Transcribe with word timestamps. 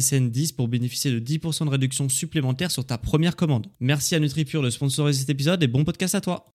SSN 0.00 0.30
10 0.30 0.52
pour 0.52 0.68
bénéficier 0.68 1.10
de 1.10 1.20
10% 1.20 1.66
de 1.66 1.70
réduction 1.70 2.08
supplémentaire 2.08 2.70
sur 2.70 2.84
ta 2.84 2.98
première 2.98 3.36
commande. 3.36 3.66
Merci 3.80 4.14
à 4.14 4.20
NutriPure 4.20 4.62
de 4.62 4.70
sponsoriser 4.70 5.20
cet 5.20 5.30
épisode 5.30 5.62
et 5.62 5.68
bon 5.68 5.84
podcast 5.84 6.14
à 6.14 6.20
toi. 6.20 6.46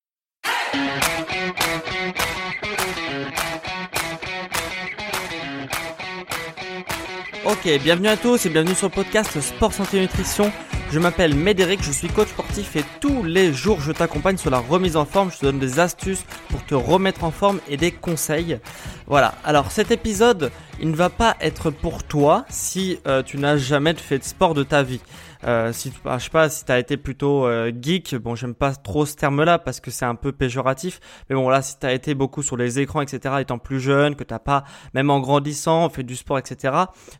Ok, 7.45 7.67
bienvenue 7.83 8.09
à 8.09 8.17
tous 8.17 8.45
et 8.45 8.49
bienvenue 8.49 8.75
sur 8.75 8.89
le 8.89 8.93
podcast 8.93 9.39
Sport 9.41 9.73
Santé 9.73 10.01
Nutrition. 10.01 10.51
Je 10.91 10.97
m'appelle 10.97 11.35
Médéric, 11.35 11.83
je 11.83 11.91
suis 11.91 12.07
coach 12.07 12.29
sportif 12.29 12.75
et 12.75 12.83
tous 12.99 13.21
les 13.21 13.53
jours 13.53 13.79
je 13.79 13.91
t'accompagne 13.91 14.37
sur 14.37 14.49
la 14.49 14.57
remise 14.57 14.97
en 14.97 15.05
forme. 15.05 15.31
Je 15.31 15.37
te 15.37 15.45
donne 15.45 15.59
des 15.59 15.79
astuces 15.79 16.25
pour 16.49 16.65
te 16.65 16.73
remettre 16.73 17.23
en 17.23 17.29
forme 17.29 17.59
et 17.69 17.77
des 17.77 17.91
conseils. 17.91 18.57
Voilà, 19.05 19.35
alors 19.43 19.71
cet 19.71 19.91
épisode, 19.91 20.51
il 20.81 20.89
ne 20.89 20.95
va 20.95 21.11
pas 21.11 21.37
être 21.41 21.69
pour 21.69 22.03
toi 22.03 22.43
si 22.49 22.97
euh, 23.05 23.21
tu 23.21 23.37
n'as 23.37 23.57
jamais 23.57 23.93
fait 23.93 24.17
de 24.17 24.23
sport 24.23 24.55
de 24.55 24.63
ta 24.63 24.81
vie. 24.81 24.99
Euh, 25.45 25.71
si 25.71 25.93
bah, 26.03 26.17
je 26.17 26.25
sais 26.25 26.29
pas 26.29 26.49
si 26.49 26.65
t'as 26.65 26.79
été 26.79 26.97
plutôt 26.97 27.45
euh, 27.45 27.71
geek, 27.71 28.15
bon 28.15 28.35
j'aime 28.35 28.53
pas 28.53 28.75
trop 28.75 29.05
ce 29.05 29.15
terme-là 29.15 29.57
parce 29.57 29.79
que 29.79 29.89
c'est 29.89 30.03
un 30.03 30.15
peu 30.15 30.33
péjoratif, 30.33 30.99
mais 31.29 31.35
bon 31.35 31.47
là 31.47 31.61
si 31.61 31.79
t'as 31.79 31.93
été 31.93 32.13
beaucoup 32.13 32.43
sur 32.43 32.57
les 32.57 32.79
écrans 32.79 33.01
etc 33.01 33.35
étant 33.39 33.57
plus 33.57 33.79
jeune, 33.79 34.15
que 34.15 34.25
t'as 34.25 34.39
pas 34.39 34.65
même 34.93 35.09
en 35.09 35.21
grandissant 35.21 35.87
fait 35.89 36.03
du 36.03 36.17
sport 36.17 36.39
etc, 36.39 36.73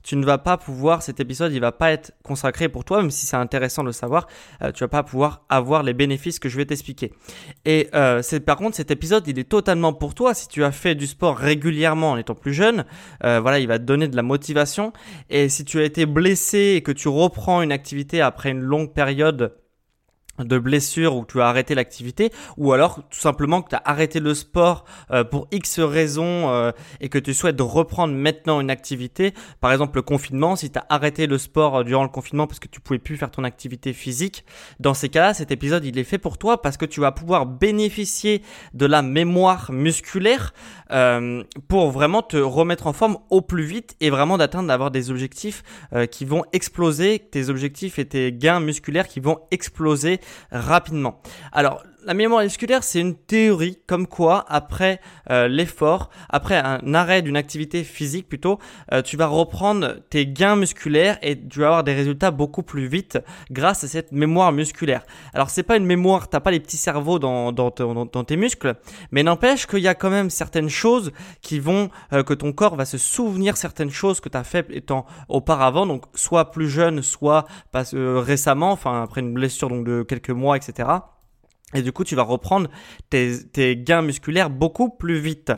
tu 0.04 0.18
ne 0.18 0.26
vas 0.26 0.38
pas 0.38 0.58
pouvoir 0.58 1.02
cet 1.02 1.22
épisode 1.22 1.54
il 1.54 1.62
va 1.62 1.72
pas 1.72 1.92
être 1.92 2.12
consacré 2.24 2.68
pour 2.68 2.84
toi 2.84 3.02
même 3.02 3.12
si 3.12 3.26
c'est 3.26 3.38
intéressant 3.38 3.84
de 3.84 3.88
le 3.88 3.94
savoir, 3.94 4.28
euh, 4.64 4.74
tu 4.74 4.84
vas 4.84 4.90
pas 4.90 5.04
pouvoir 5.04 5.46
avoir 5.48 5.84
les 5.84 5.94
bénéfices 5.94 6.40
que 6.40 6.50
je 6.50 6.58
vais 6.58 6.66
t'expliquer. 6.66 7.14
Et 7.64 7.90
c'est 8.22 8.42
par 8.42 8.58
contre 8.58 8.76
cet 8.76 8.92
épisode 8.92 9.28
il 9.28 9.40
est 9.40 9.48
totalement 9.50 9.94
pour 9.94 10.14
toi 10.14 10.34
si 10.34 10.48
tu 10.50 10.64
as 10.64 10.72
fait 10.72 10.96
du 10.96 11.08
sport 11.08 11.38
régulièrement 11.38 12.12
en 12.12 12.18
étant 12.18 12.36
plus 12.36 12.54
jeune, 12.54 12.84
voilà 13.22 13.60
il 13.60 13.68
va 13.68 13.80
te 13.80 13.84
donner 13.84 14.10
de 14.10 14.16
la 14.16 14.24
motivation 14.24 14.92
et 15.30 15.48
si 15.48 15.64
tu 15.64 15.80
as 15.80 15.84
été 15.84 16.06
blessé 16.06 16.74
et 16.76 16.82
que 16.82 16.92
tu 16.92 17.08
reprends 17.08 17.62
une 17.62 17.72
activité 17.72 18.09
après 18.18 18.50
une 18.52 18.62
longue 18.62 18.94
période 18.94 19.56
de 20.44 20.58
blessure 20.58 21.16
ou 21.16 21.26
tu 21.26 21.42
as 21.42 21.48
arrêté 21.48 21.76
l'activité 21.76 22.32
ou 22.58 22.74
alors 22.74 22.96
tout 23.10 23.20
simplement 23.20 23.62
que 23.62 23.70
tu 23.70 23.76
as 23.76 23.82
arrêté 23.86 24.20
le 24.20 24.34
sport 24.34 24.86
euh, 25.12 25.24
pour 25.24 25.48
X 25.52 25.80
raisons 25.80 26.50
euh, 26.50 26.72
et 27.02 27.10
que 27.10 27.20
tu 27.20 27.34
souhaites 27.34 27.60
reprendre 27.60 28.14
maintenant 28.14 28.60
une 28.62 28.70
activité. 28.70 29.34
Par 29.62 29.72
exemple 29.72 29.98
le 29.98 30.02
confinement 30.02 30.56
si 30.56 30.72
tu 30.72 30.80
as 30.80 30.86
arrêté 30.90 31.28
le 31.28 31.38
sport 31.38 31.78
euh, 31.78 31.84
durant 31.84 32.04
le 32.04 32.10
confinement 32.10 32.48
parce 32.48 32.60
que 32.60 32.68
tu 32.68 32.80
pouvais 32.80 33.00
plus 33.00 33.18
faire 33.18 33.32
ton 33.32 33.44
activité 33.44 33.94
physique 33.94 34.46
dans 34.80 34.94
ces 34.94 35.10
cas-là 35.10 35.34
cet 35.34 35.52
épisode 35.52 35.86
il 35.86 35.98
est 35.98 36.04
fait 36.04 36.18
pour 36.18 36.38
toi 36.38 36.62
parce 36.62 36.78
que 36.78 36.86
tu 36.86 37.00
vas 37.00 37.12
pouvoir 37.12 37.46
bénéficier 37.46 38.42
de 38.74 38.86
la 38.86 39.02
mémoire 39.02 39.72
musculaire 39.72 40.54
pour 41.68 41.92
vraiment 41.92 42.22
te 42.24 42.38
remettre 42.38 42.88
en 42.88 42.94
forme 42.94 43.18
au 43.30 43.42
plus 43.42 43.64
vite 43.64 43.96
et 44.02 44.10
vraiment 44.10 44.38
d'atteindre 44.38 44.68
d'avoir 44.68 44.90
des 44.90 45.12
objectifs 45.12 45.64
qui 46.12 46.26
vont 46.26 46.44
exploser 46.52 47.20
tes 47.20 47.50
objectifs 47.50 48.00
et 48.00 48.06
tes 48.06 48.32
gains 48.32 48.60
musculaires 48.60 49.08
qui 49.08 49.20
vont 49.20 49.40
exploser 49.52 50.20
rapidement. 50.52 51.22
Alors, 51.52 51.84
la 52.10 52.16
mémoire 52.16 52.42
musculaire, 52.42 52.84
c'est 52.84 53.00
une 53.00 53.14
théorie 53.14 53.78
comme 53.86 54.08
quoi, 54.08 54.44
après 54.48 55.00
euh, 55.30 55.48
l'effort, 55.48 56.10
après 56.28 56.58
un 56.58 56.96
arrêt 56.96 57.22
d'une 57.22 57.38
activité 57.38 57.84
physique 57.84 58.28
plutôt, 58.28 58.58
euh, 58.92 59.04
tu 59.04 59.16
vas 59.16 59.28
reprendre 59.28 59.98
tes 60.10 60.26
gains 60.26 60.56
musculaires 60.56 61.20
et 61.22 61.40
tu 61.40 61.60
vas 61.60 61.68
avoir 61.68 61.84
des 61.84 61.94
résultats 61.94 62.32
beaucoup 62.32 62.64
plus 62.64 62.88
vite 62.88 63.20
grâce 63.52 63.84
à 63.84 63.88
cette 63.88 64.12
mémoire 64.12 64.52
musculaire. 64.52 65.04
Alors 65.36 65.52
c'est 65.52 65.62
pas 65.62 65.78
une 65.78 65.86
mémoire, 65.86 66.30
t'as 66.30 66.40
pas 66.40 66.50
les 66.50 66.60
petits 66.60 66.78
cerveaux 66.78 67.20
dans, 67.20 67.52
dans, 67.52 67.70
dans, 67.70 68.24
tes 68.24 68.38
muscles, 68.38 68.74
mais 69.12 69.22
n'empêche 69.22 69.68
qu'il 69.68 69.84
y 69.84 69.88
a 69.88 69.94
quand 69.94 70.10
même 70.10 70.32
certaines 70.32 70.70
choses 70.70 71.12
qui 71.44 71.60
vont, 71.60 71.92
euh, 72.14 72.24
que 72.24 72.34
ton 72.34 72.54
corps 72.54 72.76
va 72.76 72.86
se 72.86 72.98
souvenir 72.98 73.56
certaines 73.56 73.92
choses 73.92 74.20
que 74.20 74.30
tu 74.30 74.38
as 74.38 74.64
étant 74.72 75.06
auparavant, 75.28 75.86
donc 75.86 76.06
soit 76.16 76.50
plus 76.50 76.70
jeune, 76.70 77.04
soit 77.04 77.46
pas, 77.72 77.84
récemment, 77.94 78.72
enfin 78.72 79.04
après 79.04 79.22
une 79.22 79.32
blessure 79.32 79.70
donc 79.70 79.86
de 79.86 80.02
quelques 80.02 80.32
mois, 80.32 80.58
etc. 80.58 80.88
Et 81.76 81.84
du 81.84 81.92
coup, 81.92 82.04
tu 82.04 82.16
vas 82.16 82.24
reprendre 82.24 82.70
tes, 83.10 83.78
gains 83.78 84.02
musculaires 84.02 84.50
beaucoup 84.50 84.90
plus 84.90 85.20
vite. 85.20 85.52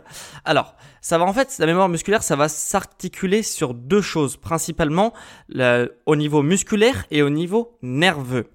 Alors, 0.43 0.75
ça 0.99 1.17
va 1.17 1.23
en 1.23 1.33
fait, 1.33 1.55
la 1.57 1.65
mémoire 1.65 1.87
musculaire, 1.87 2.21
ça 2.21 2.35
va 2.35 2.49
s'articuler 2.49 3.43
sur 3.43 3.73
deux 3.73 4.01
choses, 4.01 4.35
principalement 4.35 5.13
au 6.05 6.15
niveau 6.15 6.43
musculaire 6.43 7.05
et 7.11 7.21
au 7.21 7.29
niveau 7.29 7.77
nerveux. 7.81 8.49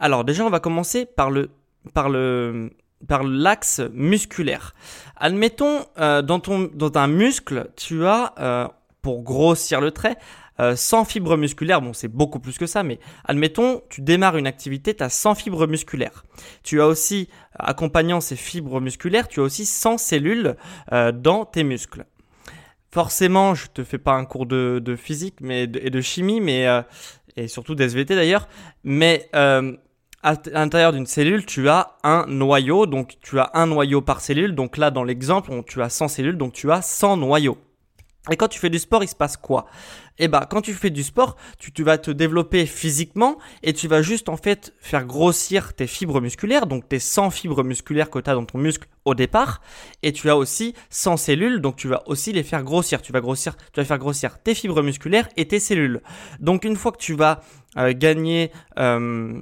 Alors 0.00 0.24
déjà, 0.24 0.44
on 0.44 0.50
va 0.50 0.60
commencer 0.60 1.04
par 1.04 1.30
le 1.30 1.50
par 1.92 2.08
le 2.08 2.70
par 3.06 3.22
l'axe 3.22 3.82
musculaire. 3.92 4.74
Admettons, 5.16 5.84
euh, 5.98 6.22
dans 6.22 6.40
ton 6.40 6.70
un 6.94 7.06
muscle, 7.06 7.70
tu 7.76 8.06
as 8.06 8.34
euh, 8.38 8.68
pour 9.02 9.22
grossir 9.22 9.80
le 9.80 9.90
trait 9.90 10.16
euh, 10.60 10.76
sans 10.76 11.04
fibres 11.04 11.36
musculaires, 11.36 11.80
bon 11.80 11.92
c'est 11.92 12.08
beaucoup 12.08 12.38
plus 12.38 12.58
que 12.58 12.66
ça, 12.66 12.82
mais 12.82 12.98
admettons, 13.24 13.82
tu 13.88 14.00
démarres 14.00 14.36
une 14.36 14.46
activité, 14.46 14.94
tu 14.94 15.02
as 15.02 15.08
100 15.08 15.34
fibres 15.34 15.66
musculaires. 15.66 16.24
Tu 16.62 16.80
as 16.80 16.86
aussi, 16.86 17.28
accompagnant 17.58 18.20
ces 18.20 18.36
fibres 18.36 18.80
musculaires, 18.80 19.28
tu 19.28 19.40
as 19.40 19.42
aussi 19.42 19.66
100 19.66 19.98
cellules 19.98 20.56
euh, 20.92 21.12
dans 21.12 21.44
tes 21.44 21.64
muscles. 21.64 22.04
Forcément, 22.90 23.54
je 23.54 23.66
te 23.66 23.82
fais 23.82 23.98
pas 23.98 24.12
un 24.12 24.24
cours 24.24 24.46
de, 24.46 24.96
physique 24.96 25.36
mais 25.40 25.64
et 25.64 25.90
de 25.90 26.00
chimie, 26.00 26.40
mais 26.40 26.68
euh, 26.68 26.82
et 27.36 27.48
surtout 27.48 27.74
d'SVT 27.74 28.14
d'ailleurs, 28.14 28.48
mais 28.84 29.28
à 30.24 30.36
l'intérieur 30.52 30.92
d'une 30.92 31.04
cellule, 31.04 31.44
tu 31.44 31.68
as 31.68 31.98
un 32.02 32.24
noyau, 32.26 32.86
donc 32.86 33.16
tu 33.20 33.38
as 33.38 33.50
un 33.52 33.66
noyau 33.66 34.00
par 34.00 34.22
cellule. 34.22 34.54
Donc 34.54 34.78
là, 34.78 34.90
dans 34.90 35.04
l'exemple, 35.04 35.50
tu 35.66 35.82
as 35.82 35.90
100 35.90 36.08
cellules, 36.08 36.38
donc 36.38 36.54
tu 36.54 36.72
as 36.72 36.80
100 36.80 37.18
noyaux. 37.18 37.58
Et 38.30 38.36
quand 38.36 38.48
tu 38.48 38.58
fais 38.58 38.70
du 38.70 38.78
sport, 38.78 39.02
il 39.02 39.08
se 39.08 39.14
passe 39.14 39.36
quoi? 39.36 39.66
Eh 40.18 40.28
ben, 40.28 40.46
quand 40.48 40.62
tu 40.62 40.72
fais 40.72 40.90
du 40.90 41.02
sport, 41.02 41.36
tu, 41.58 41.82
vas 41.82 41.98
te 41.98 42.10
développer 42.10 42.64
physiquement 42.64 43.36
et 43.62 43.72
tu 43.72 43.86
vas 43.86 44.00
juste 44.00 44.28
en 44.28 44.36
fait 44.36 44.72
faire 44.78 45.04
grossir 45.04 45.74
tes 45.74 45.86
fibres 45.86 46.20
musculaires, 46.20 46.66
donc 46.66 46.88
tes 46.88 47.00
100 47.00 47.30
fibres 47.30 47.64
musculaires 47.64 48.08
que 48.08 48.18
tu 48.18 48.30
as 48.30 48.34
dans 48.34 48.44
ton 48.46 48.58
muscle 48.58 48.88
au 49.04 49.14
départ, 49.14 49.60
et 50.02 50.12
tu 50.12 50.30
as 50.30 50.36
aussi 50.36 50.74
100 50.88 51.18
cellules, 51.18 51.60
donc 51.60 51.76
tu 51.76 51.88
vas 51.88 52.02
aussi 52.06 52.32
les 52.32 52.44
faire 52.44 52.62
grossir. 52.62 53.02
Tu 53.02 53.12
vas 53.12 53.20
grossir, 53.20 53.56
tu 53.56 53.80
vas 53.80 53.84
faire 53.84 53.98
grossir 53.98 54.38
tes 54.42 54.54
fibres 54.54 54.82
musculaires 54.82 55.28
et 55.36 55.46
tes 55.46 55.60
cellules. 55.60 56.00
Donc 56.40 56.64
une 56.64 56.76
fois 56.76 56.92
que 56.92 56.98
tu 56.98 57.14
vas 57.14 57.40
euh, 57.76 57.92
gagner 57.94 58.52
euh, 58.78 59.40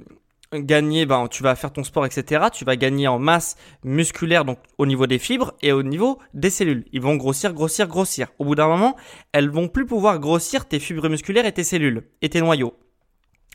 gagner, 0.59 1.05
ben, 1.05 1.27
tu 1.27 1.43
vas 1.43 1.55
faire 1.55 1.71
ton 1.73 1.83
sport, 1.83 2.05
etc. 2.05 2.45
Tu 2.51 2.65
vas 2.65 2.75
gagner 2.75 3.07
en 3.07 3.19
masse 3.19 3.55
musculaire, 3.83 4.45
donc 4.45 4.59
au 4.77 4.85
niveau 4.85 5.07
des 5.07 5.19
fibres 5.19 5.53
et 5.61 5.71
au 5.71 5.83
niveau 5.83 6.19
des 6.33 6.49
cellules. 6.49 6.85
Ils 6.91 7.01
vont 7.01 7.15
grossir, 7.15 7.53
grossir, 7.53 7.87
grossir. 7.87 8.27
Au 8.39 8.45
bout 8.45 8.55
d'un 8.55 8.67
moment, 8.67 8.95
elles 9.31 9.49
vont 9.49 9.67
plus 9.67 9.85
pouvoir 9.85 10.19
grossir 10.19 10.67
tes 10.67 10.79
fibres 10.79 11.09
musculaires 11.09 11.45
et 11.45 11.51
tes 11.51 11.63
cellules 11.63 12.03
et 12.21 12.29
tes 12.29 12.41
noyaux. 12.41 12.73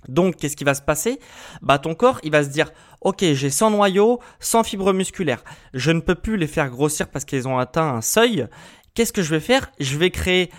Donc, 0.07 0.37
qu'est-ce 0.37 0.57
qui 0.57 0.65
va 0.65 0.75
se 0.75 0.83
passer? 0.83 1.19
Bah, 1.61 1.79
ton 1.79 1.95
corps, 1.95 2.21
il 2.23 2.31
va 2.31 2.45
se 2.45 2.49
dire, 2.49 2.71
ok, 3.01 3.25
j'ai 3.33 3.51
100 3.51 3.71
noyaux, 3.71 4.21
100 4.39 4.63
fibres 4.63 4.93
musculaires. 4.93 5.43
Je 5.75 5.91
ne 5.91 6.01
peux 6.01 6.15
plus 6.15 6.37
les 6.37 6.47
faire 6.47 6.71
grossir 6.71 7.09
parce 7.09 7.25
qu'ils 7.25 7.49
ont 7.49 7.59
atteint 7.59 7.89
un 7.89 8.01
seuil. 8.01 8.47
Qu'est-ce 8.95 9.13
que 9.13 9.23
je 9.23 9.31
vais 9.31 9.41
faire? 9.41 9.71
Je 9.81 9.97
vais 9.97 10.11
créer 10.11 10.51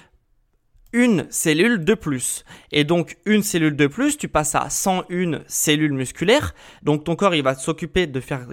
une 0.93 1.27
cellule 1.29 1.83
de 1.83 1.93
plus. 1.93 2.43
Et 2.71 2.83
donc 2.83 3.17
une 3.25 3.43
cellule 3.43 3.75
de 3.75 3.87
plus, 3.87 4.17
tu 4.17 4.27
passes 4.27 4.55
à 4.55 4.69
101 4.69 5.41
cellules 5.47 5.93
musculaires. 5.93 6.53
Donc 6.83 7.03
ton 7.03 7.15
corps, 7.15 7.35
il 7.35 7.43
va 7.43 7.55
s'occuper 7.55 8.07
de 8.07 8.19
faire 8.19 8.47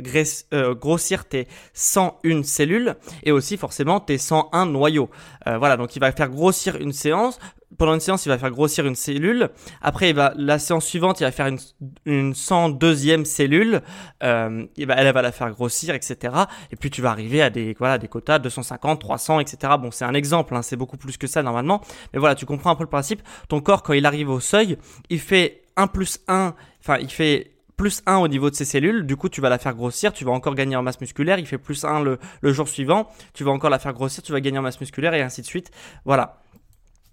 euh, 0.53 0.75
grossir 0.75 1.25
tes 1.25 1.49
101 1.73 2.43
cellules 2.43 2.97
et 3.23 3.33
aussi 3.33 3.57
forcément 3.57 4.01
tes 4.01 4.19
101 4.19 4.67
noyaux. 4.67 5.11
Euh, 5.47 5.59
voilà, 5.59 5.77
donc 5.77 5.97
il 5.97 6.01
va 6.01 6.13
faire 6.13 6.29
grossir 6.29 6.77
une 6.77 6.93
séance 6.93 7.39
pendant 7.79 7.95
une 7.95 8.01
séance, 8.01 8.27
il 8.27 8.29
va 8.29 8.39
faire 8.39 8.51
grossir 8.51 8.87
une 8.87 8.95
cellule. 8.95 9.51
Après, 9.83 10.11
il 10.11 10.17
va, 10.17 10.33
la 10.37 10.59
séance 10.59 10.87
suivante, 10.87 11.21
il 11.21 11.25
va 11.25 11.33
faire 11.33 11.47
une, 11.47 11.59
une 12.05 12.33
102e 12.33 13.25
cellule. 13.25 13.83
Euh, 14.23 14.67
il 14.77 14.87
va, 14.87 14.95
elle 14.95 15.13
va 15.13 15.23
la 15.23 15.33
faire 15.33 15.51
grossir, 15.51 15.95
etc. 15.95 16.35
Et 16.71 16.77
puis, 16.77 16.91
tu 16.91 17.03
vas 17.03 17.11
arriver 17.11 17.43
à 17.43 17.51
des, 17.51 17.75
voilà, 17.79 17.99
des 17.99 18.09
quotas 18.09 18.39
250, 18.39 19.01
300, 19.01 19.41
etc. 19.41 19.75
Bon, 19.81 19.91
c'est 19.91 20.05
un 20.05 20.15
exemple, 20.15 20.55
hein, 20.55 20.63
c'est 20.63 20.77
beaucoup 20.77 20.97
plus 20.97 21.17
que 21.17 21.27
ça 21.27 21.43
normalement. 21.43 21.81
Mais 22.13 22.19
voilà, 22.19 22.35
tu 22.35 22.47
comprends 22.47 22.71
un 22.71 22.77
peu 22.77 22.85
le 22.85 22.91
principe. 22.91 23.23
Ton 23.49 23.61
corps, 23.61 23.83
quand 23.83 23.93
il 23.93 24.07
arrive 24.07 24.31
au 24.31 24.41
seuil, 24.41 24.79
il 25.11 25.21
fait 25.21 25.63
1 25.77 25.87
plus 25.89 26.21
1, 26.29 26.55
enfin, 26.81 26.99
il 27.01 27.11
fait 27.11 27.53
plus 27.77 28.03
1 28.07 28.17
au 28.17 28.29
niveau 28.29 28.51
de 28.51 28.55
ses 28.55 28.65
cellules, 28.65 29.05
du 29.05 29.17
coup 29.17 29.29
tu 29.29 29.41
vas 29.41 29.51
la 29.51 29.59
faire 29.59 29.75
grossir, 29.75 30.13
tu 30.13 30.25
vas 30.25 30.33
encore 30.33 30.55
gagner 30.55 30.77
en 30.77 30.83
masse 30.83 31.01
musculaire, 31.01 31.39
il 31.39 31.47
fait 31.47 31.59
plus 31.59 31.85
1 31.85 32.01
le, 32.01 32.19
le 32.41 32.53
jour 32.53 32.69
suivant, 32.69 33.11
tu 33.35 33.45
vas 33.45 33.51
encore 33.51 33.71
la 33.71 33.79
faire 33.79 33.93
grossir, 33.93 34.23
tu 34.23 34.33
vas 34.33 34.41
gagner 34.41 34.59
en 34.59 34.63
masse 34.63 34.81
musculaire 34.81 35.15
et 35.15 35.21
ainsi 35.21 35.43
de 35.43 35.47
suite. 35.47 35.71
Voilà. 36.05 36.39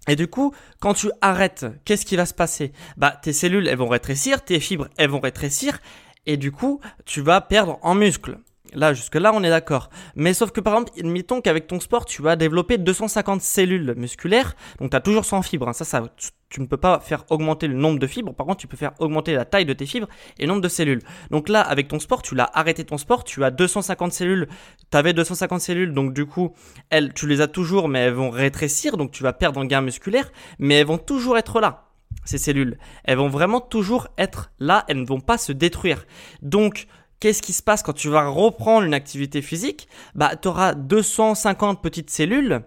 Et 0.08 0.16
du 0.16 0.28
coup, 0.28 0.54
quand 0.80 0.94
tu 0.94 1.10
arrêtes, 1.20 1.66
qu'est-ce 1.84 2.04
qui 2.04 2.16
va 2.16 2.26
se 2.26 2.34
passer? 2.34 2.72
Bah, 2.96 3.18
tes 3.22 3.32
cellules, 3.32 3.68
elles 3.68 3.78
vont 3.78 3.88
rétrécir, 3.88 4.44
tes 4.44 4.60
fibres, 4.60 4.88
elles 4.98 5.10
vont 5.10 5.20
rétrécir, 5.20 5.78
et 6.26 6.36
du 6.36 6.52
coup, 6.52 6.80
tu 7.04 7.20
vas 7.20 7.40
perdre 7.40 7.78
en 7.82 7.94
muscle. 7.94 8.38
Là, 8.74 8.94
jusque-là, 8.94 9.32
on 9.34 9.42
est 9.42 9.50
d'accord. 9.50 9.90
Mais 10.16 10.34
sauf 10.34 10.50
que 10.50 10.60
par 10.60 10.74
exemple, 10.74 10.92
admettons 10.98 11.40
qu'avec 11.40 11.66
ton 11.66 11.80
sport, 11.80 12.04
tu 12.04 12.22
vas 12.22 12.36
développer 12.36 12.78
250 12.78 13.40
cellules 13.40 13.94
musculaires. 13.96 14.54
Donc, 14.80 14.90
tu 14.90 14.96
as 14.96 15.00
toujours 15.00 15.24
100 15.24 15.42
fibres. 15.42 15.68
Hein. 15.68 15.72
Ça, 15.72 15.84
ça, 15.84 16.02
tu 16.48 16.60
ne 16.60 16.66
peux 16.66 16.76
pas 16.76 17.00
faire 17.00 17.24
augmenter 17.30 17.66
le 17.66 17.74
nombre 17.74 17.98
de 17.98 18.06
fibres. 18.06 18.32
Par 18.32 18.46
contre, 18.46 18.60
tu 18.60 18.66
peux 18.66 18.76
faire 18.76 18.92
augmenter 19.00 19.34
la 19.34 19.44
taille 19.44 19.64
de 19.64 19.72
tes 19.72 19.86
fibres 19.86 20.08
et 20.38 20.42
le 20.42 20.48
nombre 20.48 20.62
de 20.62 20.68
cellules. 20.68 21.00
Donc 21.30 21.48
là, 21.48 21.60
avec 21.60 21.88
ton 21.88 21.98
sport, 21.98 22.22
tu 22.22 22.34
l'as 22.34 22.50
arrêté 22.54 22.84
ton 22.84 22.98
sport. 22.98 23.24
Tu 23.24 23.42
as 23.44 23.50
250 23.50 24.12
cellules. 24.12 24.48
Tu 24.90 24.96
avais 24.96 25.12
250 25.12 25.60
cellules. 25.60 25.92
Donc 25.92 26.14
du 26.14 26.26
coup, 26.26 26.54
elles, 26.90 27.12
tu 27.12 27.26
les 27.26 27.40
as 27.40 27.48
toujours, 27.48 27.88
mais 27.88 28.00
elles 28.00 28.12
vont 28.12 28.30
rétrécir. 28.30 28.96
Donc 28.96 29.10
tu 29.10 29.22
vas 29.22 29.32
perdre 29.32 29.60
en 29.60 29.64
gain 29.64 29.80
musculaire. 29.80 30.30
Mais 30.58 30.74
elles 30.74 30.86
vont 30.86 30.98
toujours 30.98 31.38
être 31.38 31.60
là 31.60 31.84
ces 32.24 32.38
cellules. 32.38 32.78
Elles 33.04 33.18
vont 33.18 33.28
vraiment 33.28 33.60
toujours 33.60 34.08
être 34.18 34.52
là, 34.58 34.84
elles 34.88 35.00
ne 35.00 35.06
vont 35.06 35.20
pas 35.20 35.38
se 35.38 35.52
détruire. 35.52 36.06
Donc, 36.42 36.86
qu'est-ce 37.20 37.42
qui 37.42 37.52
se 37.52 37.62
passe 37.62 37.82
quand 37.82 37.92
tu 37.92 38.08
vas 38.08 38.28
reprendre 38.28 38.86
une 38.86 38.94
activité 38.94 39.42
physique? 39.42 39.88
Bah, 40.14 40.36
tu 40.36 40.48
auras 40.48 40.74
250 40.74 41.82
petites 41.82 42.10
cellules 42.10 42.62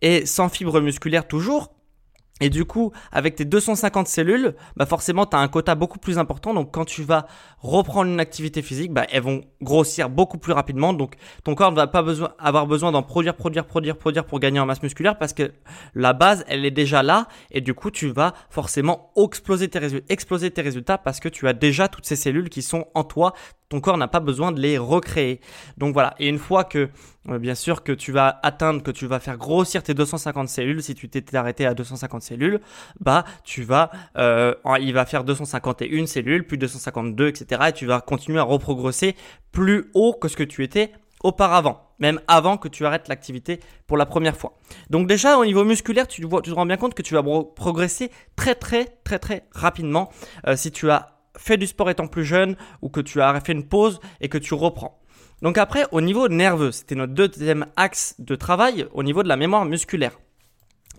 et 0.00 0.26
sans 0.26 0.48
fibres 0.48 0.80
musculaires 0.80 1.26
toujours. 1.26 1.72
Et 2.42 2.50
du 2.50 2.64
coup, 2.64 2.90
avec 3.12 3.36
tes 3.36 3.44
250 3.44 4.08
cellules, 4.08 4.56
bah 4.74 4.84
forcément, 4.84 5.26
tu 5.26 5.36
as 5.36 5.38
un 5.38 5.46
quota 5.46 5.76
beaucoup 5.76 6.00
plus 6.00 6.18
important. 6.18 6.52
Donc, 6.54 6.72
quand 6.72 6.84
tu 6.84 7.04
vas 7.04 7.26
reprendre 7.60 8.10
une 8.10 8.18
activité 8.18 8.62
physique, 8.62 8.92
bah, 8.92 9.06
elles 9.12 9.22
vont 9.22 9.42
grossir 9.60 10.10
beaucoup 10.10 10.38
plus 10.38 10.52
rapidement. 10.52 10.92
Donc, 10.92 11.14
ton 11.44 11.54
corps 11.54 11.70
ne 11.70 11.76
va 11.76 11.86
pas 11.86 12.02
besoin, 12.02 12.32
avoir 12.40 12.66
besoin 12.66 12.90
d'en 12.90 13.04
produire, 13.04 13.36
produire, 13.36 13.64
produire, 13.64 13.96
produire 13.96 14.24
pour 14.24 14.40
gagner 14.40 14.58
en 14.58 14.66
masse 14.66 14.82
musculaire 14.82 15.18
parce 15.18 15.34
que 15.34 15.52
la 15.94 16.14
base, 16.14 16.44
elle 16.48 16.64
est 16.64 16.72
déjà 16.72 17.04
là. 17.04 17.28
Et 17.52 17.60
du 17.60 17.74
coup, 17.74 17.92
tu 17.92 18.08
vas 18.08 18.34
forcément 18.50 19.12
exploser 19.16 19.68
tes, 19.68 20.02
exploser 20.08 20.50
tes 20.50 20.62
résultats 20.62 20.98
parce 20.98 21.20
que 21.20 21.28
tu 21.28 21.46
as 21.46 21.52
déjà 21.52 21.86
toutes 21.86 22.06
ces 22.06 22.16
cellules 22.16 22.48
qui 22.48 22.62
sont 22.62 22.86
en 22.94 23.04
toi 23.04 23.34
ton 23.72 23.80
corps 23.80 23.96
n'a 23.96 24.08
pas 24.08 24.20
besoin 24.20 24.52
de 24.52 24.60
les 24.60 24.76
recréer. 24.76 25.40
Donc 25.78 25.94
voilà, 25.94 26.14
et 26.18 26.28
une 26.28 26.38
fois 26.38 26.64
que, 26.64 26.90
euh, 27.30 27.38
bien 27.38 27.54
sûr, 27.54 27.82
que 27.82 27.92
tu 27.92 28.12
vas 28.12 28.38
atteindre, 28.42 28.82
que 28.82 28.90
tu 28.90 29.06
vas 29.06 29.18
faire 29.18 29.38
grossir 29.38 29.82
tes 29.82 29.94
250 29.94 30.46
cellules, 30.50 30.82
si 30.82 30.94
tu 30.94 31.08
t'étais 31.08 31.38
arrêté 31.38 31.64
à 31.64 31.72
250 31.72 32.20
cellules, 32.20 32.60
bah 33.00 33.24
tu 33.44 33.62
vas, 33.62 33.90
euh, 34.18 34.54
il 34.78 34.92
va 34.92 35.06
faire 35.06 35.24
251 35.24 36.04
cellules, 36.04 36.46
puis 36.46 36.58
252, 36.58 37.28
etc. 37.28 37.62
Et 37.68 37.72
tu 37.72 37.86
vas 37.86 38.02
continuer 38.02 38.40
à 38.40 38.42
reprogresser 38.42 39.16
plus 39.52 39.90
haut 39.94 40.12
que 40.12 40.28
ce 40.28 40.36
que 40.36 40.44
tu 40.44 40.62
étais 40.64 40.92
auparavant, 41.22 41.94
même 41.98 42.20
avant 42.28 42.58
que 42.58 42.68
tu 42.68 42.84
arrêtes 42.84 43.08
l'activité 43.08 43.60
pour 43.86 43.96
la 43.96 44.04
première 44.04 44.36
fois. 44.36 44.58
Donc 44.90 45.06
déjà 45.06 45.38
au 45.38 45.46
niveau 45.46 45.64
musculaire, 45.64 46.06
tu, 46.06 46.22
vois, 46.26 46.42
tu 46.42 46.50
te 46.50 46.54
rends 46.54 46.66
bien 46.66 46.76
compte 46.76 46.92
que 46.92 47.02
tu 47.02 47.14
vas 47.14 47.22
progresser 47.56 48.10
très 48.36 48.54
très 48.54 48.84
très 49.02 49.18
très 49.18 49.46
rapidement 49.52 50.10
euh, 50.46 50.56
si 50.56 50.72
tu 50.72 50.90
as 50.90 51.21
fait 51.36 51.56
du 51.56 51.66
sport 51.66 51.90
étant 51.90 52.06
plus 52.06 52.24
jeune 52.24 52.56
ou 52.80 52.88
que 52.88 53.00
tu 53.00 53.20
as 53.20 53.40
fait 53.40 53.52
une 53.52 53.66
pause 53.66 54.00
et 54.20 54.28
que 54.28 54.38
tu 54.38 54.54
reprends. 54.54 55.00
Donc 55.42 55.58
après, 55.58 55.86
au 55.90 56.00
niveau 56.00 56.28
nerveux, 56.28 56.70
c'était 56.70 56.94
notre 56.94 57.14
deuxième 57.14 57.66
axe 57.76 58.14
de 58.18 58.36
travail 58.36 58.86
au 58.92 59.02
niveau 59.02 59.22
de 59.22 59.28
la 59.28 59.36
mémoire 59.36 59.64
musculaire. 59.64 60.18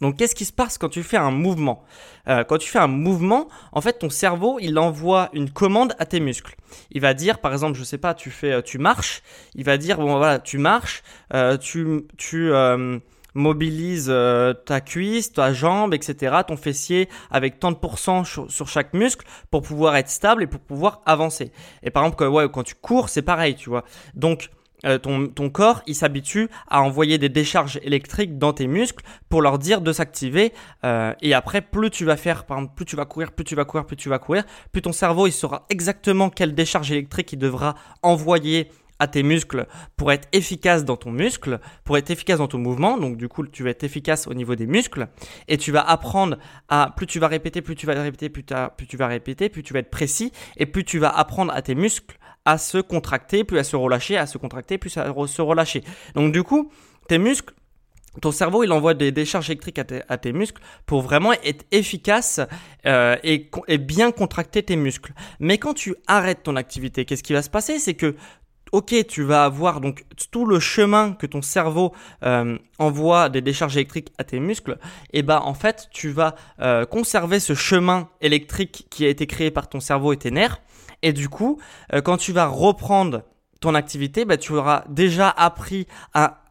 Donc 0.01 0.17
qu'est-ce 0.17 0.35
qui 0.35 0.43
se 0.43 0.51
passe 0.51 0.77
quand 0.77 0.89
tu 0.89 1.01
fais 1.01 1.17
un 1.17 1.31
mouvement? 1.31 1.83
Euh, 2.27 2.43
Quand 2.43 2.57
tu 2.57 2.69
fais 2.69 2.79
un 2.79 2.87
mouvement, 2.87 3.47
en 3.71 3.79
fait 3.79 3.99
ton 3.99 4.09
cerveau 4.09 4.57
il 4.59 4.77
envoie 4.77 5.29
une 5.31 5.49
commande 5.49 5.95
à 5.97 6.05
tes 6.05 6.19
muscles. 6.19 6.55
Il 6.91 6.99
va 6.99 7.13
dire 7.13 7.39
par 7.39 7.53
exemple, 7.53 7.77
je 7.77 7.83
sais 7.85 7.99
pas, 7.99 8.13
tu 8.13 8.29
fais, 8.29 8.51
euh, 8.53 8.61
tu 8.61 8.79
marches, 8.79 9.21
il 9.55 9.63
va 9.63 9.77
dire 9.77 9.97
bon 9.97 10.17
voilà, 10.17 10.39
tu 10.39 10.57
marches, 10.57 11.03
euh, 11.33 11.57
tu 11.57 12.01
tu 12.17 12.51
mobilise 13.33 14.07
euh, 14.09 14.53
ta 14.53 14.81
cuisse, 14.81 15.33
ta 15.33 15.53
jambe, 15.53 15.93
etc., 15.93 16.37
ton 16.47 16.57
fessier 16.57 17.09
avec 17.31 17.59
tant 17.59 17.71
de 17.71 17.77
pourcents 17.77 18.23
sur, 18.23 18.67
chaque 18.67 18.93
muscle 18.93 19.25
pour 19.51 19.61
pouvoir 19.61 19.95
être 19.95 20.09
stable 20.09 20.43
et 20.43 20.47
pour 20.47 20.59
pouvoir 20.59 21.01
avancer. 21.05 21.51
Et 21.83 21.89
par 21.89 22.03
exemple, 22.03 22.17
quand, 22.17 22.29
ouais, 22.29 22.49
quand 22.51 22.63
tu 22.63 22.75
cours, 22.75 23.09
c'est 23.09 23.21
pareil, 23.21 23.55
tu 23.55 23.69
vois. 23.69 23.83
Donc, 24.13 24.49
euh, 24.85 24.97
ton, 24.97 25.27
ton, 25.27 25.49
corps, 25.49 25.81
il 25.87 25.95
s'habitue 25.95 26.49
à 26.67 26.81
envoyer 26.81 27.17
des 27.17 27.29
décharges 27.29 27.79
électriques 27.83 28.37
dans 28.37 28.51
tes 28.51 28.67
muscles 28.67 29.03
pour 29.29 29.41
leur 29.41 29.57
dire 29.57 29.79
de 29.79 29.93
s'activer. 29.93 30.51
Euh, 30.83 31.13
et 31.21 31.33
après, 31.33 31.61
plus 31.61 31.89
tu 31.89 32.03
vas 32.03 32.17
faire, 32.17 32.45
par 32.45 32.57
exemple, 32.57 32.75
plus 32.75 32.85
tu 32.85 32.97
vas 32.97 33.05
courir, 33.05 33.31
plus 33.31 33.45
tu 33.45 33.55
vas 33.55 33.63
courir, 33.63 33.85
plus 33.85 33.95
tu 33.95 34.09
vas 34.09 34.19
courir, 34.19 34.43
plus 34.73 34.81
ton 34.81 34.91
cerveau, 34.91 35.27
il 35.27 35.31
saura 35.31 35.65
exactement 35.69 36.29
quelle 36.29 36.53
décharge 36.53 36.91
électrique 36.91 37.31
il 37.31 37.39
devra 37.39 37.75
envoyer 38.01 38.69
à 39.03 39.07
tes 39.07 39.21
muscles 39.21 39.67
pour 39.97 40.11
être 40.11 40.27
efficace 40.31 40.85
dans 40.85 40.95
ton 40.95 41.11
muscle, 41.11 41.59
pour 41.83 41.97
être 41.97 42.09
efficace 42.09 42.39
dans 42.39 42.47
ton 42.47 42.57
mouvement. 42.57 42.97
Donc 42.97 43.17
du 43.17 43.27
coup, 43.27 43.45
tu 43.45 43.63
vas 43.63 43.69
être 43.71 43.83
efficace 43.83 44.27
au 44.27 44.33
niveau 44.33 44.55
des 44.55 44.65
muscles 44.65 45.07
et 45.47 45.57
tu 45.57 45.71
vas 45.71 45.81
apprendre 45.81 46.37
à 46.69 46.93
plus 46.95 47.05
tu 47.05 47.19
vas 47.19 47.27
répéter, 47.27 47.61
plus 47.61 47.75
tu 47.75 47.85
vas 47.85 48.01
répéter, 48.01 48.29
plus, 48.29 48.43
plus 48.77 48.87
tu 48.87 48.97
vas 48.97 49.07
répéter, 49.07 49.49
plus 49.49 49.61
tu 49.61 49.73
vas 49.73 49.79
être 49.79 49.91
précis 49.91 50.31
et 50.57 50.65
plus 50.65 50.85
tu 50.85 50.99
vas 50.99 51.09
apprendre 51.09 51.53
à 51.53 51.61
tes 51.61 51.75
muscles 51.75 52.17
à 52.45 52.57
se 52.57 52.77
contracter, 52.77 53.43
puis 53.43 53.57
à 53.59 53.63
se 53.63 53.75
relâcher, 53.75 54.17
à 54.17 54.25
se 54.25 54.37
contracter, 54.37 54.77
puis 54.77 54.91
à 54.97 55.13
se 55.27 55.41
relâcher. 55.41 55.83
Donc 56.15 56.33
du 56.33 56.43
coup, 56.43 56.71
tes 57.07 57.17
muscles 57.17 57.53
ton 58.21 58.31
cerveau, 58.31 58.63
il 58.63 58.71
envoie 58.71 58.93
des 58.93 59.11
décharges 59.11 59.49
électriques 59.49 59.79
à, 59.79 60.17
tes 60.17 60.33
muscles 60.33 60.61
pour 60.85 61.01
vraiment 61.01 61.33
être 61.43 61.65
efficace 61.71 62.39
euh, 62.85 63.15
et, 63.23 63.49
bien 63.79 64.11
contracter 64.11 64.61
tes 64.61 64.75
muscles. 64.75 65.13
Mais 65.39 65.57
quand 65.57 65.73
tu 65.73 65.95
arrêtes 66.07 66.43
ton 66.43 66.55
activité, 66.55 67.05
qu'est-ce 67.05 67.23
qui 67.23 67.33
va 67.33 67.41
se 67.41 67.49
passer? 67.49 67.79
C'est 67.79 67.95
que 67.95 68.15
ok, 68.73 69.05
tu 69.07 69.21
vas 69.21 69.45
avoir 69.45 69.79
donc 69.81 70.03
tout 70.31 70.45
le 70.45 70.59
chemin 70.59 71.13
que 71.13 71.27
ton 71.27 71.43
cerveau 71.43 71.93
euh, 72.23 72.57
envoie 72.79 73.29
des 73.29 73.41
décharges 73.41 73.77
électriques 73.77 74.11
à 74.17 74.23
tes 74.23 74.39
muscles, 74.39 74.79
et 75.13 75.21
bah 75.21 75.41
en 75.45 75.53
fait 75.53 75.87
tu 75.91 76.09
vas 76.09 76.35
euh, 76.59 76.83
conserver 76.85 77.39
ce 77.39 77.53
chemin 77.53 78.09
électrique 78.19 78.87
qui 78.89 79.05
a 79.05 79.09
été 79.09 79.27
créé 79.27 79.51
par 79.51 79.69
ton 79.69 79.79
cerveau 79.79 80.11
et 80.11 80.17
tes 80.17 80.31
nerfs, 80.31 80.59
et 81.03 81.13
du 81.13 81.29
coup 81.29 81.61
euh, 81.93 82.01
quand 82.01 82.17
tu 82.17 82.33
vas 82.33 82.47
reprendre 82.47 83.21
ton 83.59 83.75
activité, 83.75 84.25
bah, 84.25 84.35
tu 84.35 84.51
auras 84.53 84.83
déjà 84.89 85.29
appris 85.29 85.87
à, 86.13 86.42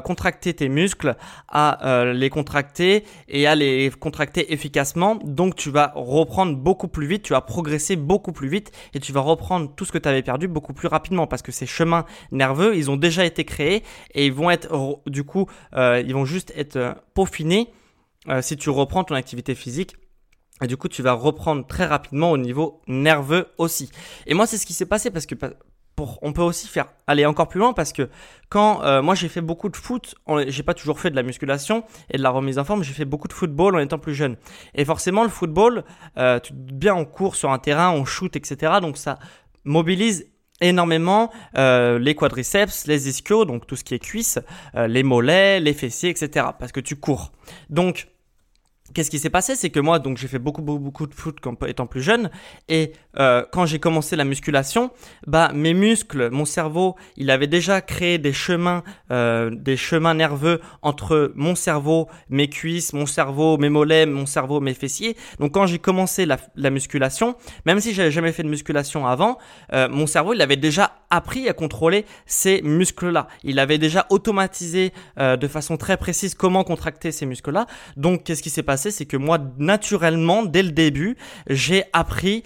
contracter 0.00 0.54
tes 0.54 0.68
muscles, 0.68 1.16
à 1.48 1.86
euh, 1.86 2.12
les 2.12 2.30
contracter 2.30 3.04
et 3.28 3.46
à 3.46 3.54
les 3.54 3.90
contracter 3.90 4.52
efficacement. 4.52 5.16
Donc 5.24 5.54
tu 5.56 5.70
vas 5.70 5.92
reprendre 5.94 6.56
beaucoup 6.56 6.88
plus 6.88 7.06
vite, 7.06 7.22
tu 7.22 7.32
vas 7.32 7.40
progresser 7.40 7.96
beaucoup 7.96 8.32
plus 8.32 8.48
vite 8.48 8.72
et 8.94 9.00
tu 9.00 9.12
vas 9.12 9.20
reprendre 9.20 9.74
tout 9.74 9.84
ce 9.84 9.92
que 9.92 9.98
tu 9.98 10.08
avais 10.08 10.22
perdu 10.22 10.48
beaucoup 10.48 10.72
plus 10.72 10.88
rapidement 10.88 11.26
parce 11.26 11.42
que 11.42 11.52
ces 11.52 11.66
chemins 11.66 12.04
nerveux, 12.32 12.76
ils 12.76 12.90
ont 12.90 12.96
déjà 12.96 13.24
été 13.24 13.44
créés 13.44 13.82
et 14.14 14.26
ils 14.26 14.32
vont 14.32 14.50
être 14.50 15.00
du 15.06 15.24
coup, 15.24 15.46
euh, 15.74 16.02
ils 16.04 16.14
vont 16.14 16.24
juste 16.24 16.52
être 16.56 16.76
euh, 16.76 16.94
peaufinés 17.14 17.68
si 18.40 18.56
tu 18.56 18.70
reprends 18.70 19.04
ton 19.04 19.16
activité 19.16 19.54
physique 19.54 19.96
et 20.62 20.66
du 20.66 20.76
coup, 20.76 20.88
tu 20.88 21.02
vas 21.02 21.12
reprendre 21.12 21.66
très 21.66 21.84
rapidement 21.84 22.30
au 22.30 22.38
niveau 22.38 22.80
nerveux 22.86 23.48
aussi. 23.58 23.90
Et 24.26 24.34
moi, 24.34 24.46
c'est 24.46 24.56
ce 24.56 24.66
qui 24.66 24.72
s'est 24.72 24.86
passé 24.86 25.10
parce 25.10 25.26
que 25.26 25.34
on 26.22 26.32
peut 26.32 26.42
aussi 26.42 26.68
faire 26.68 26.86
aller 27.06 27.26
encore 27.26 27.48
plus 27.48 27.60
loin 27.60 27.72
parce 27.72 27.92
que 27.92 28.08
quand 28.48 28.82
euh, 28.82 29.02
moi 29.02 29.14
j'ai 29.14 29.28
fait 29.28 29.40
beaucoup 29.40 29.68
de 29.68 29.76
foot, 29.76 30.14
j'ai 30.46 30.62
pas 30.62 30.74
toujours 30.74 31.00
fait 31.00 31.10
de 31.10 31.16
la 31.16 31.22
musculation 31.22 31.84
et 32.10 32.18
de 32.18 32.22
la 32.22 32.30
remise 32.30 32.58
en 32.58 32.64
forme, 32.64 32.82
j'ai 32.82 32.92
fait 32.92 33.04
beaucoup 33.04 33.28
de 33.28 33.32
football 33.32 33.76
en 33.76 33.78
étant 33.78 33.98
plus 33.98 34.14
jeune. 34.14 34.36
Et 34.74 34.84
forcément 34.84 35.22
le 35.22 35.28
football, 35.28 35.84
euh, 36.18 36.40
bien 36.52 36.94
on 36.94 37.04
court 37.04 37.36
sur 37.36 37.50
un 37.50 37.58
terrain, 37.58 37.90
on 37.90 38.04
shoot, 38.04 38.34
etc. 38.36 38.74
Donc 38.80 38.96
ça 38.96 39.18
mobilise 39.64 40.26
énormément 40.60 41.32
euh, 41.58 41.98
les 41.98 42.14
quadriceps, 42.14 42.86
les 42.86 43.08
ischios, 43.08 43.44
donc 43.44 43.66
tout 43.66 43.76
ce 43.76 43.84
qui 43.84 43.94
est 43.94 43.98
cuisses, 43.98 44.38
les 44.74 45.02
mollets, 45.02 45.60
les 45.60 45.74
fessiers, 45.74 46.10
etc. 46.10 46.46
Parce 46.58 46.72
que 46.72 46.80
tu 46.80 46.96
cours. 46.96 47.32
Donc 47.70 48.08
Qu'est-ce 48.94 49.10
qui 49.10 49.18
s'est 49.18 49.30
passé? 49.30 49.56
C'est 49.56 49.70
que 49.70 49.80
moi, 49.80 49.98
donc 49.98 50.18
j'ai 50.18 50.28
fait 50.28 50.38
beaucoup, 50.38 50.62
beaucoup, 50.62 50.78
beaucoup 50.78 51.06
de 51.08 51.14
foot 51.14 51.38
quand, 51.40 51.60
étant 51.64 51.86
plus 51.86 52.00
jeune. 52.00 52.30
Et 52.68 52.92
euh, 53.18 53.44
quand 53.50 53.66
j'ai 53.66 53.80
commencé 53.80 54.14
la 54.14 54.24
musculation, 54.24 54.92
bah 55.26 55.50
mes 55.52 55.74
muscles, 55.74 56.30
mon 56.30 56.44
cerveau, 56.44 56.94
il 57.16 57.30
avait 57.30 57.48
déjà 57.48 57.80
créé 57.80 58.18
des 58.18 58.32
chemins, 58.32 58.84
euh, 59.10 59.50
des 59.50 59.76
chemins 59.76 60.14
nerveux 60.14 60.60
entre 60.82 61.32
mon 61.34 61.56
cerveau, 61.56 62.08
mes 62.28 62.48
cuisses, 62.48 62.92
mon 62.92 63.06
cerveau, 63.06 63.58
mes 63.58 63.68
mollets, 63.68 64.06
mon 64.06 64.26
cerveau, 64.26 64.60
mes 64.60 64.74
fessiers. 64.74 65.16
Donc 65.40 65.54
quand 65.54 65.66
j'ai 65.66 65.80
commencé 65.80 66.24
la, 66.24 66.38
la, 66.54 66.70
musculation, 66.70 67.34
même 67.66 67.80
si 67.80 67.94
j'avais 67.94 68.12
jamais 68.12 68.30
fait 68.32 68.44
de 68.44 68.48
musculation 68.48 69.06
avant, 69.08 69.38
euh, 69.72 69.88
mon 69.88 70.06
cerveau, 70.06 70.34
il 70.34 70.42
avait 70.42 70.56
déjà 70.56 70.92
appris 71.14 71.48
à 71.48 71.52
contrôler 71.52 72.04
ces 72.26 72.62
muscles-là. 72.62 73.28
Il 73.42 73.58
avait 73.58 73.78
déjà 73.78 74.06
automatisé 74.10 74.92
euh, 75.18 75.36
de 75.36 75.48
façon 75.48 75.76
très 75.76 75.96
précise 75.96 76.34
comment 76.34 76.64
contracter 76.64 77.12
ces 77.12 77.26
muscles-là. 77.26 77.66
Donc, 77.96 78.24
qu'est-ce 78.24 78.42
qui 78.42 78.50
s'est 78.50 78.62
passé? 78.62 78.90
C'est 78.90 79.06
que 79.06 79.16
moi, 79.16 79.38
naturellement, 79.58 80.44
dès 80.44 80.62
le 80.62 80.72
début, 80.72 81.16
j'ai 81.48 81.84
appris 81.92 82.42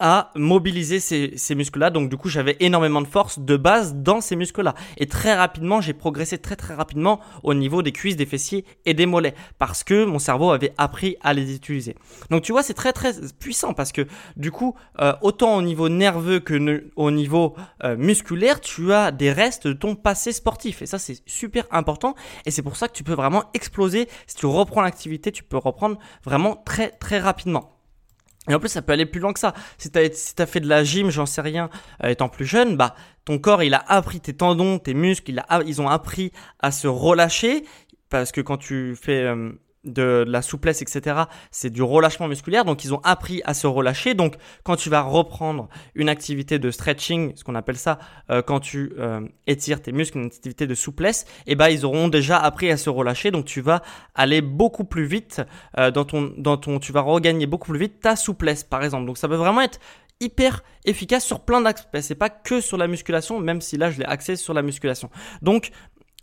à 0.00 0.30
mobiliser 0.34 1.00
ces, 1.00 1.54
muscles-là. 1.54 1.90
Donc 1.90 2.10
du 2.10 2.16
coup, 2.16 2.28
j'avais 2.28 2.56
énormément 2.60 3.00
de 3.00 3.06
force 3.06 3.38
de 3.38 3.56
base 3.56 3.94
dans 3.94 4.20
ces 4.20 4.36
muscles-là. 4.36 4.74
Et 4.98 5.06
très 5.06 5.34
rapidement, 5.34 5.80
j'ai 5.80 5.94
progressé 5.94 6.38
très 6.38 6.56
très 6.56 6.74
rapidement 6.74 7.20
au 7.42 7.54
niveau 7.54 7.82
des 7.82 7.92
cuisses, 7.92 8.16
des 8.16 8.26
fessiers 8.26 8.64
et 8.84 8.94
des 8.94 9.06
mollets 9.06 9.34
parce 9.58 9.84
que 9.84 10.04
mon 10.04 10.18
cerveau 10.18 10.50
avait 10.50 10.72
appris 10.78 11.16
à 11.22 11.32
les 11.32 11.54
utiliser. 11.54 11.96
Donc 12.30 12.42
tu 12.42 12.52
vois, 12.52 12.62
c'est 12.62 12.74
très 12.74 12.92
très 12.92 13.12
puissant 13.38 13.72
parce 13.72 13.92
que 13.92 14.06
du 14.36 14.50
coup, 14.50 14.74
euh, 15.00 15.14
autant 15.22 15.56
au 15.56 15.62
niveau 15.62 15.88
nerveux 15.88 16.40
que 16.40 16.90
au 16.96 17.10
niveau 17.10 17.54
euh, 17.84 17.96
musculaire, 17.96 18.60
tu 18.60 18.92
as 18.92 19.12
des 19.12 19.32
restes 19.32 19.66
de 19.66 19.72
ton 19.72 19.94
passé 19.94 20.32
sportif. 20.32 20.82
Et 20.82 20.86
ça, 20.86 20.98
c'est 20.98 21.22
super 21.26 21.64
important. 21.70 22.14
Et 22.44 22.50
c'est 22.50 22.62
pour 22.62 22.76
ça 22.76 22.88
que 22.88 22.92
tu 22.92 23.04
peux 23.04 23.14
vraiment 23.14 23.44
exploser. 23.54 24.08
Si 24.26 24.36
tu 24.36 24.46
reprends 24.46 24.82
l'activité, 24.82 25.32
tu 25.32 25.42
peux 25.42 25.56
reprendre 25.56 25.98
vraiment 26.24 26.56
très 26.64 26.90
très 26.90 27.18
rapidement. 27.18 27.75
Et 28.48 28.54
en 28.54 28.60
plus, 28.60 28.68
ça 28.68 28.82
peut 28.82 28.92
aller 28.92 29.06
plus 29.06 29.20
loin 29.20 29.32
que 29.32 29.40
ça. 29.40 29.54
Si 29.78 29.90
tu 29.90 29.98
as, 29.98 30.46
fait 30.46 30.60
de 30.60 30.68
la 30.68 30.84
gym, 30.84 31.10
j'en 31.10 31.26
sais 31.26 31.40
rien, 31.40 31.68
euh, 32.04 32.08
étant 32.08 32.28
plus 32.28 32.46
jeune, 32.46 32.76
bah 32.76 32.94
ton 33.24 33.38
corps, 33.38 33.62
il 33.62 33.74
a 33.74 33.84
appris 33.88 34.20
tes 34.20 34.34
tendons, 34.34 34.78
tes 34.78 34.94
muscles, 34.94 35.42
ils 35.66 35.80
ont 35.80 35.88
appris 35.88 36.32
à 36.60 36.70
se 36.70 36.86
relâcher 36.86 37.64
parce 38.08 38.30
que 38.30 38.40
quand 38.40 38.56
tu 38.56 38.94
fais 38.94 39.24
euh, 39.24 39.50
de 39.86 40.24
la 40.26 40.42
souplesse, 40.42 40.82
etc. 40.82 41.22
C'est 41.50 41.70
du 41.70 41.82
relâchement 41.82 42.28
musculaire. 42.28 42.64
Donc, 42.64 42.84
ils 42.84 42.92
ont 42.92 43.00
appris 43.04 43.40
à 43.44 43.54
se 43.54 43.66
relâcher. 43.66 44.14
Donc, 44.14 44.34
quand 44.64 44.76
tu 44.76 44.90
vas 44.90 45.02
reprendre 45.02 45.68
une 45.94 46.08
activité 46.08 46.58
de 46.58 46.70
stretching, 46.70 47.32
ce 47.34 47.44
qu'on 47.44 47.54
appelle 47.54 47.76
ça, 47.76 47.98
euh, 48.30 48.42
quand 48.42 48.60
tu 48.60 48.92
euh, 48.98 49.20
étires 49.46 49.80
tes 49.80 49.92
muscles, 49.92 50.18
une 50.18 50.26
activité 50.26 50.66
de 50.66 50.74
souplesse, 50.74 51.24
eh 51.46 51.54
ben, 51.54 51.68
ils 51.68 51.84
auront 51.84 52.08
déjà 52.08 52.38
appris 52.38 52.70
à 52.70 52.76
se 52.76 52.90
relâcher. 52.90 53.30
Donc, 53.30 53.44
tu 53.44 53.60
vas 53.60 53.82
aller 54.14 54.40
beaucoup 54.40 54.84
plus 54.84 55.06
vite 55.06 55.40
euh, 55.78 55.90
dans 55.90 56.04
ton, 56.04 56.32
dans 56.36 56.56
ton, 56.56 56.78
tu 56.78 56.92
vas 56.92 57.00
regagner 57.00 57.46
beaucoup 57.46 57.70
plus 57.70 57.80
vite 57.80 58.00
ta 58.00 58.16
souplesse, 58.16 58.64
par 58.64 58.84
exemple. 58.84 59.06
Donc, 59.06 59.18
ça 59.18 59.28
peut 59.28 59.36
vraiment 59.36 59.62
être 59.62 59.78
hyper 60.20 60.62
efficace 60.84 61.24
sur 61.24 61.40
plein 61.40 61.60
d'aspects. 61.60 62.00
C'est 62.00 62.14
pas 62.14 62.30
que 62.30 62.60
sur 62.60 62.76
la 62.76 62.88
musculation, 62.88 63.38
même 63.40 63.60
si 63.60 63.76
là 63.76 63.90
je 63.90 63.98
l'ai 63.98 64.06
axé 64.06 64.36
sur 64.36 64.54
la 64.54 64.62
musculation. 64.62 65.10
Donc 65.42 65.70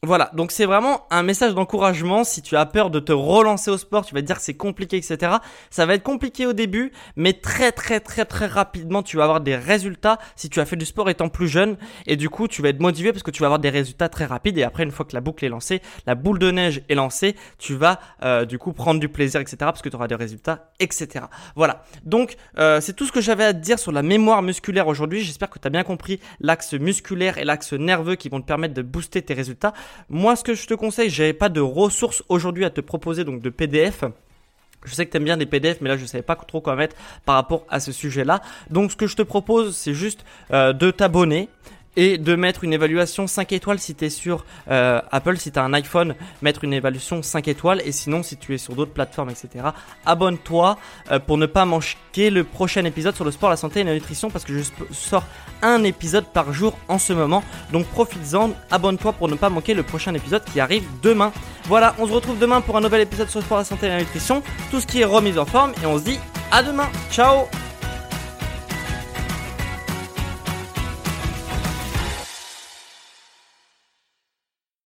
voilà, 0.05 0.31
donc 0.33 0.51
c'est 0.51 0.65
vraiment 0.65 1.07
un 1.11 1.23
message 1.23 1.53
d'encouragement. 1.53 2.25
Si 2.25 2.41
tu 2.41 2.57
as 2.57 2.65
peur 2.65 2.89
de 2.89 2.99
te 2.99 3.13
relancer 3.13 3.71
au 3.71 3.77
sport, 3.77 4.05
tu 4.05 4.13
vas 4.13 4.21
te 4.21 4.25
dire 4.25 4.35
que 4.35 4.41
c'est 4.41 4.53
compliqué, 4.53 4.97
etc. 4.97 5.37
Ça 5.69 5.85
va 5.85 5.93
être 5.93 6.03
compliqué 6.03 6.45
au 6.45 6.51
début, 6.51 6.91
mais 7.15 7.31
très 7.31 7.71
très 7.71 8.01
très 8.01 8.25
très 8.25 8.47
rapidement, 8.47 9.01
tu 9.01 9.15
vas 9.15 9.23
avoir 9.23 9.39
des 9.39 9.55
résultats 9.55 10.19
si 10.35 10.49
tu 10.49 10.59
as 10.59 10.65
fait 10.65 10.75
du 10.75 10.85
sport 10.85 11.09
étant 11.09 11.29
plus 11.29 11.47
jeune. 11.47 11.77
Et 12.05 12.17
du 12.17 12.29
coup, 12.29 12.49
tu 12.49 12.61
vas 12.61 12.67
être 12.67 12.81
motivé 12.81 13.13
parce 13.13 13.23
que 13.23 13.31
tu 13.31 13.39
vas 13.39 13.45
avoir 13.45 13.59
des 13.59 13.69
résultats 13.69 14.09
très 14.09 14.25
rapides. 14.25 14.57
Et 14.57 14.63
après, 14.63 14.83
une 14.83 14.91
fois 14.91 15.05
que 15.05 15.15
la 15.15 15.21
boucle 15.21 15.45
est 15.45 15.49
lancée, 15.49 15.81
la 16.05 16.15
boule 16.15 16.37
de 16.37 16.51
neige 16.51 16.81
est 16.89 16.95
lancée, 16.95 17.37
tu 17.57 17.73
vas 17.73 18.01
euh, 18.25 18.43
du 18.43 18.59
coup 18.59 18.73
prendre 18.73 18.99
du 18.99 19.07
plaisir, 19.07 19.39
etc. 19.39 19.55
Parce 19.59 19.81
que 19.81 19.87
tu 19.87 19.95
auras 19.95 20.09
des 20.09 20.15
résultats, 20.15 20.69
etc. 20.81 21.27
Voilà, 21.55 21.85
donc 22.03 22.35
euh, 22.57 22.81
c'est 22.81 22.93
tout 22.93 23.05
ce 23.05 23.13
que 23.13 23.21
j'avais 23.21 23.45
à 23.45 23.53
te 23.53 23.59
dire 23.59 23.79
sur 23.79 23.93
la 23.93 24.03
mémoire 24.03 24.41
musculaire 24.41 24.87
aujourd'hui. 24.87 25.21
J'espère 25.21 25.49
que 25.49 25.59
tu 25.59 25.67
as 25.67 25.71
bien 25.71 25.83
compris 25.83 26.19
l'axe 26.41 26.73
musculaire 26.73 27.37
et 27.37 27.45
l'axe 27.45 27.71
nerveux 27.71 28.15
qui 28.15 28.27
vont 28.27 28.41
te 28.41 28.45
permettre 28.45 28.73
de 28.73 28.81
booster 28.81 29.21
tes 29.21 29.33
résultats. 29.33 29.71
Moi, 30.09 30.35
ce 30.35 30.43
que 30.43 30.53
je 30.53 30.67
te 30.67 30.73
conseille, 30.73 31.09
j'avais 31.09 31.33
pas 31.33 31.49
de 31.49 31.61
ressources 31.61 32.23
aujourd'hui 32.29 32.65
à 32.65 32.69
te 32.69 32.81
proposer, 32.81 33.23
donc 33.23 33.41
de 33.41 33.49
PDF. 33.49 34.03
Je 34.85 34.93
sais 34.93 35.05
que 35.05 35.11
tu 35.11 35.17
aimes 35.17 35.23
bien 35.23 35.37
des 35.37 35.45
PDF, 35.45 35.77
mais 35.81 35.89
là 35.89 35.97
je 35.97 36.05
savais 36.05 36.23
pas 36.23 36.35
trop 36.35 36.59
quoi 36.59 36.75
mettre 36.75 36.95
par 37.25 37.35
rapport 37.35 37.65
à 37.69 37.79
ce 37.79 37.91
sujet-là. 37.91 38.41
Donc 38.69 38.91
ce 38.91 38.97
que 38.97 39.07
je 39.07 39.15
te 39.15 39.21
propose, 39.21 39.75
c'est 39.75 39.93
juste 39.93 40.25
euh, 40.51 40.73
de 40.73 40.91
t'abonner 40.91 41.47
et 41.95 42.17
de 42.17 42.35
mettre 42.35 42.63
une 42.63 42.73
évaluation 42.73 43.27
5 43.27 43.51
étoiles 43.51 43.79
si 43.79 43.95
tu 43.95 44.05
es 44.05 44.09
sur 44.09 44.45
euh, 44.69 45.01
Apple, 45.11 45.37
si 45.37 45.51
tu 45.51 45.59
as 45.59 45.63
un 45.63 45.73
iPhone, 45.73 46.15
mettre 46.41 46.63
une 46.63 46.73
évaluation 46.73 47.21
5 47.21 47.47
étoiles 47.47 47.81
et 47.85 47.91
sinon 47.91 48.23
si 48.23 48.37
tu 48.37 48.53
es 48.53 48.57
sur 48.57 48.75
d'autres 48.75 48.93
plateformes, 48.93 49.29
etc. 49.29 49.65
Abonne-toi 50.05 50.77
euh, 51.11 51.19
pour 51.19 51.37
ne 51.37 51.45
pas 51.45 51.65
manquer 51.65 52.29
le 52.29 52.43
prochain 52.43 52.83
épisode 52.85 53.15
sur 53.15 53.25
le 53.25 53.31
sport, 53.31 53.49
la 53.49 53.57
santé 53.57 53.81
et 53.81 53.83
la 53.83 53.93
nutrition 53.93 54.29
parce 54.29 54.45
que 54.45 54.57
je 54.57 54.63
sors 54.91 55.23
un 55.61 55.83
épisode 55.83 56.25
par 56.25 56.53
jour 56.53 56.77
en 56.87 56.99
ce 56.99 57.13
moment. 57.13 57.43
Donc 57.71 57.85
profites-en, 57.87 58.51
abonne-toi 58.71 59.13
pour 59.13 59.27
ne 59.27 59.35
pas 59.35 59.49
manquer 59.49 59.73
le 59.73 59.83
prochain 59.83 60.13
épisode 60.13 60.43
qui 60.45 60.59
arrive 60.59 60.83
demain. 61.01 61.31
Voilà, 61.65 61.95
on 61.99 62.07
se 62.07 62.11
retrouve 62.11 62.39
demain 62.39 62.61
pour 62.61 62.77
un 62.77 62.81
nouvel 62.81 63.01
épisode 63.01 63.29
sur 63.29 63.39
le 63.39 63.45
sport, 63.45 63.57
la 63.57 63.63
santé 63.63 63.85
et 63.85 63.89
la 63.89 63.99
nutrition, 63.99 64.43
tout 64.71 64.79
ce 64.79 64.87
qui 64.87 65.01
est 65.01 65.05
remise 65.05 65.37
en 65.37 65.45
forme 65.45 65.73
et 65.81 65.85
on 65.85 65.97
se 65.97 66.03
dit 66.03 66.19
à 66.51 66.63
demain. 66.63 66.89
Ciao 67.11 67.47